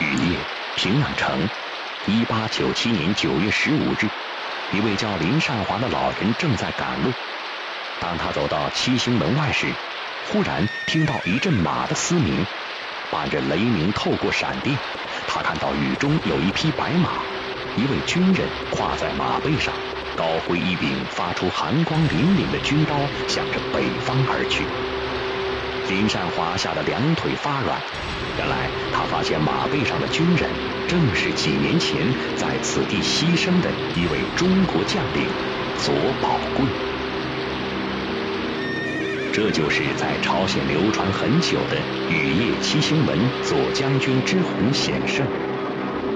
[0.00, 0.38] 雨夜，
[0.74, 1.48] 平壤城，
[2.04, 4.08] 一八九七年九月十五日，
[4.72, 7.12] 一位叫林善华的老人正在赶路。
[8.00, 9.72] 当他走到七星门外时，
[10.32, 12.44] 忽然听到一阵马的嘶鸣，
[13.08, 14.76] 伴着雷鸣透过闪电，
[15.28, 17.22] 他看到雨中有一匹白马，
[17.76, 19.72] 一位军人跨在马背上，
[20.16, 24.66] 高挥一柄发出寒光凛凛的军刀，向着北方而去。
[25.88, 27.80] 林善华吓得两腿发软。
[28.36, 30.50] 原来他发现马背上的军人，
[30.88, 35.28] 正是几年前在此地牺牲的一位中国将领
[35.76, 36.66] 左宝贵。
[39.32, 41.76] 这就是在朝鲜流传很久的
[42.08, 45.26] 雨夜七星门左将军之虎显圣。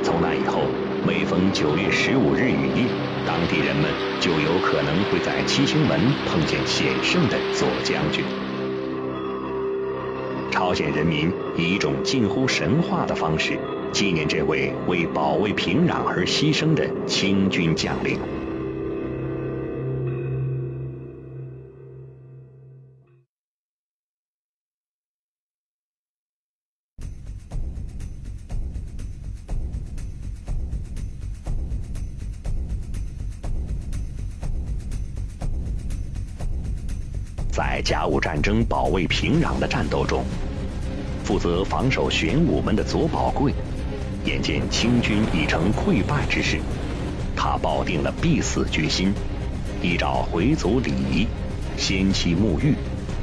[0.05, 0.71] 从那以后，
[1.05, 2.89] 每逢九月十五日雨夜，
[3.25, 8.25] 当地人们就有可能会在七星门碰见显圣的左将军。
[10.69, 13.59] 朝鲜人民以一种近乎神话的方式
[13.91, 18.21] 纪念这位为保卫平壤而牺牲的清军将领。
[37.51, 40.23] 在甲午战争保卫平壤的战斗中，
[41.29, 43.53] 负责防守玄武门的左宝贵，
[44.25, 46.59] 眼见清军已成溃败之势，
[47.37, 49.13] 他抱定了必死决心，
[49.83, 51.27] 依照回族礼仪，
[51.77, 52.75] 先期沐浴，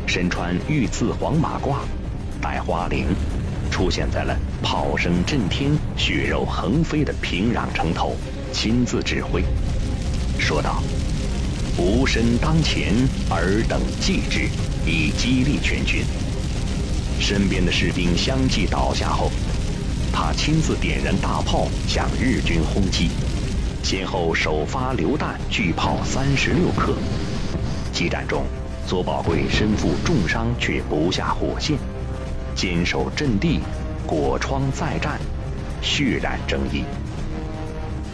[0.06, 1.78] 身穿玉字黄马褂，
[2.40, 3.08] 戴花翎，
[3.72, 8.16] 出现在了炮声震天、血肉横飞的平壤城头，
[8.54, 9.44] 亲自指挥，
[10.38, 10.84] 说道。
[11.80, 12.94] 吾身当前，
[13.32, 14.42] 尔等继之，
[14.86, 16.04] 以激励全军。
[17.20, 19.32] 身边的士兵相继倒下后，
[20.14, 23.10] 他亲自点燃大炮向日军轰击，
[23.84, 26.96] 先后首发榴弹巨炮三十六颗。
[27.92, 28.46] 激战中，
[28.86, 31.78] 左宝贵身负重伤，却不下火线，
[32.54, 33.60] 坚守阵地，
[34.06, 35.20] 果疮再战，
[35.82, 36.84] 血染征衣。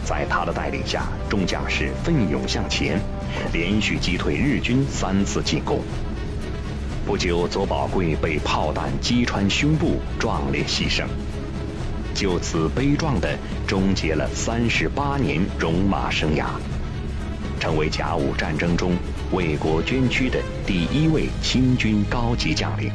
[0.04, 3.00] 在他的带领下，众将士奋勇向前，
[3.52, 5.80] 连续击退日军三次进攻。
[7.04, 11.04] 不久，左宝贵被炮弹击穿胸部，壮烈牺牲，
[12.14, 13.36] 就此悲壮地
[13.66, 16.44] 终结了三十八年戎马生涯，
[17.58, 18.96] 成为甲午战争中
[19.32, 22.90] 为国捐躯的第一位清军高级将领。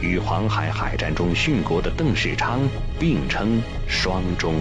[0.00, 2.60] 与黄海海战中殉国的邓世昌
[2.98, 4.60] 并称“双忠”。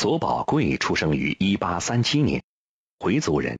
[0.00, 2.42] 左宝贵出生于一八三七年，
[3.00, 3.58] 回族人，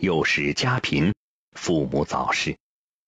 [0.00, 1.12] 幼时家贫，
[1.52, 2.56] 父母早逝，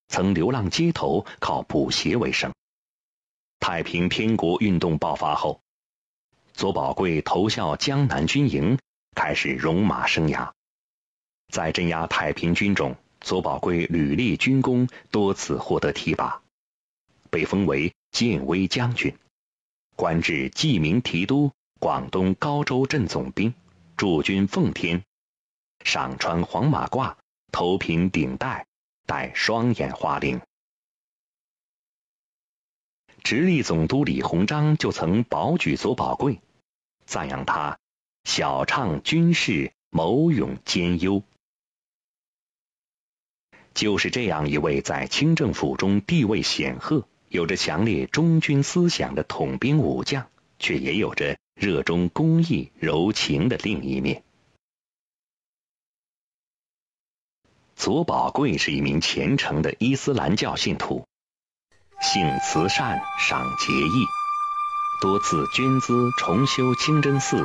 [0.09, 2.53] 曾流浪街头，靠补鞋为生。
[3.59, 5.63] 太平天国运动爆发后，
[6.53, 8.79] 左宝贵投效江南军营，
[9.15, 10.53] 开始戎马生涯。
[11.51, 16.43] 在镇压太平军中，左宝贵屡立军功，多次获得提拔，
[17.31, 19.17] 被封为建威将军，
[19.97, 21.51] 官至济民提督。
[21.81, 23.55] 广东高州镇总兵，
[23.97, 25.05] 驻军奉天，
[25.85, 27.15] 上穿黄马褂，
[27.53, 28.67] 头平顶戴，
[29.07, 30.41] 戴双眼花翎。
[33.23, 36.41] 直隶总督李鸿章就曾保举左宝贵，
[37.07, 37.79] 赞扬他
[38.25, 41.23] 晓畅军事，谋勇兼优。
[43.73, 51.37] 就是这样一位在清政府中地位显赫、有着强烈忠君思想的统兵武将，却也有着。
[51.61, 54.23] 热衷公益柔情的另一面。
[57.75, 61.05] 左宝贵是一名虔诚的伊斯兰教信徒，
[62.01, 64.07] 性慈善，赏节义，
[65.03, 67.39] 多次捐资重修清真寺，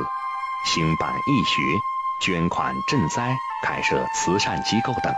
[0.64, 1.60] 兴办义学，
[2.22, 5.12] 捐款赈灾，开设慈善机构等。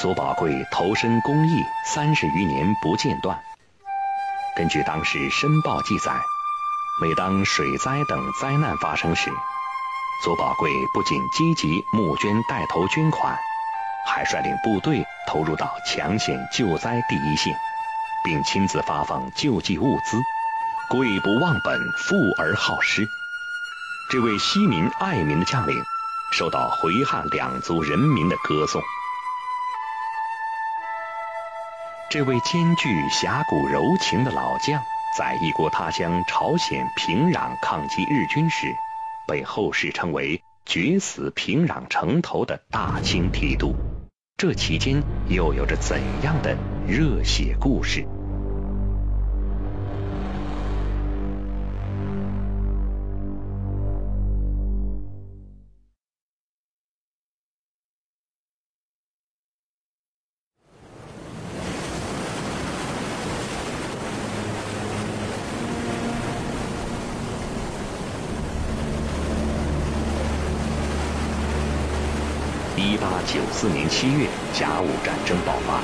[0.00, 3.42] 左宝贵投身公益三十余年不间断。
[4.54, 6.16] 根据当时《申报》记载。
[7.00, 9.30] 每当水灾等灾难发生时，
[10.24, 13.38] 左宝贵不仅积极募捐带头捐款，
[14.04, 17.56] 还率领部队投入到抢险救灾第一线，
[18.24, 20.20] 并亲自发放救济物资，
[20.88, 23.08] 贵不忘本，富而好施。
[24.10, 25.80] 这位惜民爱民的将领，
[26.32, 28.82] 受到回汉两族人民的歌颂。
[32.10, 34.82] 这位兼具侠骨柔情的老将，
[35.18, 38.76] 在异国他乡朝鲜平壤抗击日军时，
[39.26, 43.74] 被后世称为“决死平壤城头的大清提督”。
[44.38, 46.56] 这期间又有着怎样的
[46.86, 48.06] 热血故事？
[73.28, 75.82] 九四年七月，甲午战争爆发。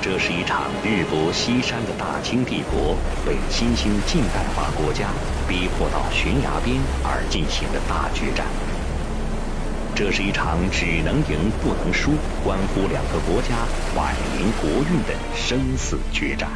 [0.00, 5.10] 这是一场日薄西山的大清帝国被新兴近代化国家
[5.46, 8.46] 逼迫到悬崖边而进行的大决战。
[9.94, 12.12] 这是一场只能赢不能输，
[12.42, 16.48] 关乎两个国家百年国运的生死决战。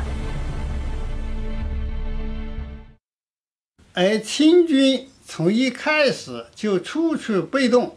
[3.93, 7.95] 而清军从一开始就处处被动。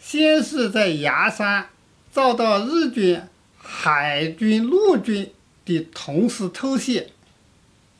[0.00, 1.68] 先是在崖山
[2.10, 3.22] 遭到日军
[3.56, 5.30] 海军、陆军
[5.66, 7.08] 的同时偷袭，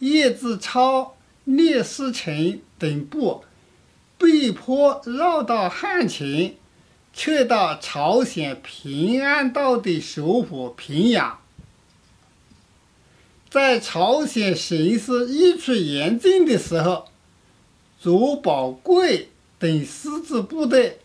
[0.00, 1.14] 叶志超、
[1.44, 3.44] 聂士成等部
[4.18, 6.56] 被迫绕到汉秦，
[7.12, 11.34] 撤到朝鲜平安道的首府平壤。
[13.50, 17.08] 在朝鲜形势日趋严峻的时候，
[18.00, 20.98] 左宝贵等师支部队。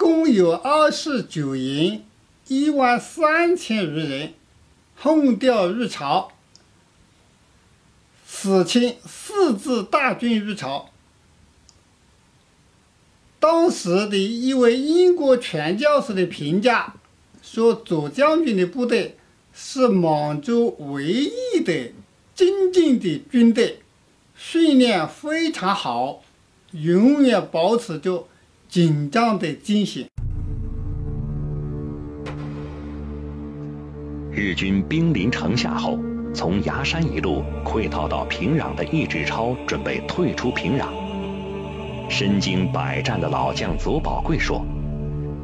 [0.00, 2.02] 共有二十九营，
[2.48, 4.32] 一万三千余人，
[4.96, 6.32] 轰调入朝，
[8.26, 10.88] 史称四支大军入朝。
[13.38, 16.94] 当时的一位英国传教士的评价
[17.42, 19.18] 说：“左将军的部队
[19.52, 21.92] 是满洲唯一的
[22.34, 23.82] 精进的军队，
[24.34, 26.22] 训练非常好，
[26.70, 28.26] 永远保持着。”
[28.70, 30.06] 紧张的惊险。
[34.30, 35.98] 日军兵临城下后，
[36.32, 40.86] 从崖山一路溃逃到平壤的易志超准备退出平壤。
[42.08, 44.64] 身经百战的老将左宝贵说：“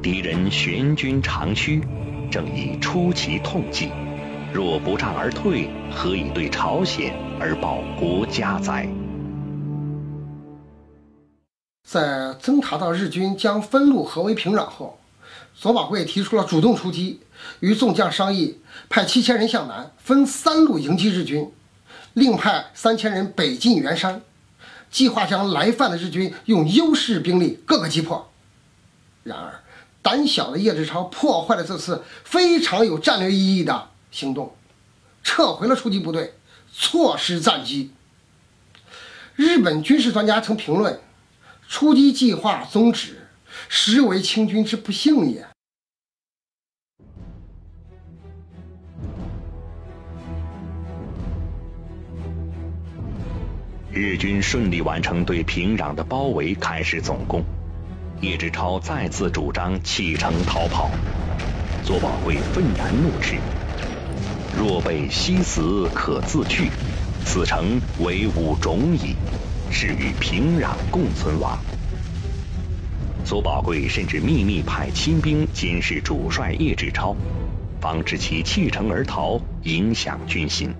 [0.00, 1.80] 敌人悬军长驱，
[2.30, 3.88] 正以出其痛计。
[4.52, 8.88] 若不战而退，何以对朝鲜而报国家哉？”
[11.86, 14.98] 在侦察到日军将分路合围平壤后，
[15.54, 17.20] 左宝贵提出了主动出击，
[17.60, 21.52] 与众将商议，派七千人向南，分三路迎击日军，
[22.12, 24.20] 另派三千人北进元山，
[24.90, 28.32] 计划将来犯的日军用优势兵力各个击破。
[29.22, 29.62] 然而，
[30.02, 34.56] 胆小的叶志超破坏了这次非常有战略意义的行动，
[35.22, 36.34] 撤回了出击部队，
[36.72, 37.92] 错失战机。
[39.36, 41.00] 日本军事专家曾评论。
[41.68, 43.28] 出击计划终止，
[43.68, 45.46] 实为清军之不幸也。
[53.90, 57.44] 日军顺利完成对平壤的包围，开始总攻。
[58.20, 60.90] 叶志超再次主张弃城逃跑，
[61.82, 63.36] 左宝贵愤然怒斥
[64.56, 66.70] ：“若被西死，可自去，
[67.24, 69.16] 此城为吾种矣。”
[69.70, 71.58] 是与平壤共存亡。
[73.24, 77.16] 左宝贵甚至秘密派亲兵监视主帅叶志超，
[77.80, 80.72] 防止其弃城而逃，影响军心。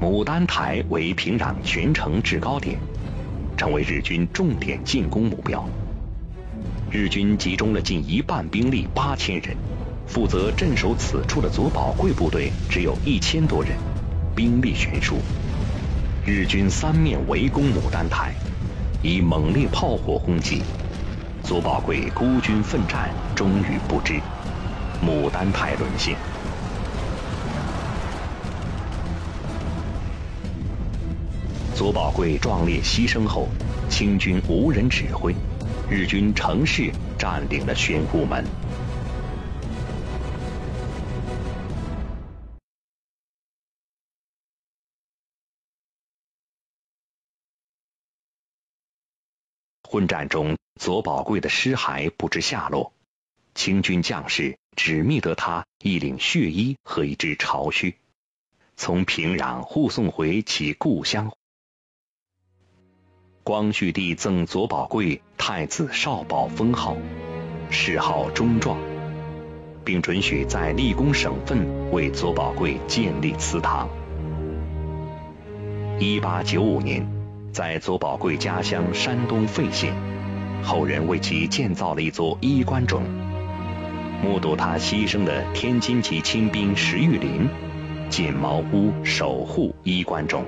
[0.00, 2.78] 牡丹台为平壤全城制高点，
[3.56, 5.66] 成为日军重点进攻目标。
[6.90, 9.56] 日军集中了近一半兵力八千人，
[10.06, 13.72] 负责镇守此处的左宝贵部队只有一千多人，
[14.36, 15.16] 兵力悬殊。
[16.24, 18.32] 日军三面围攻牡丹台，
[19.02, 20.62] 以猛烈炮火轰击，
[21.42, 24.20] 左宝贵孤军奋战，终于不支，
[25.04, 26.14] 牡丹台沦陷。
[31.74, 33.48] 左宝贵壮烈牺牲后，
[33.90, 35.34] 清军无人指挥，
[35.90, 38.44] 日军乘势占领了玄武门。
[49.92, 52.94] 混战中，左宝贵的尸骸不知下落，
[53.54, 57.92] 清军将士只觅得他一领血衣和一只巢靴，
[58.74, 61.30] 从平壤护送回其故乡。
[63.44, 66.96] 光绪帝赠左宝贵太子少保封号，
[67.70, 68.78] 谥号忠壮。
[69.84, 73.90] 并准许在立功省份为左宝贵建立祠堂。
[75.98, 77.06] 一八九五年，
[77.52, 79.92] 在左宝贵家乡山东费县，
[80.62, 83.02] 后人为其建造了一座衣冠冢。
[84.22, 87.46] 目睹他牺牲的天津籍亲兵石玉林，
[88.08, 90.42] 进茅屋守护衣冠冢，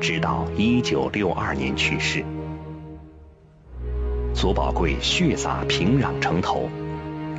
[0.00, 2.24] 直到一九六二年去世。
[4.32, 6.68] 左宝贵血洒平壤城头，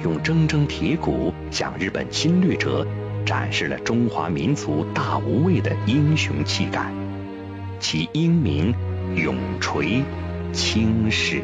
[0.03, 2.86] 用铮铮铁骨向日本侵略者
[3.25, 6.91] 展示了中华民族大无畏的英雄气概，
[7.79, 8.74] 其英名
[9.15, 10.03] 永垂
[10.53, 11.44] 青史。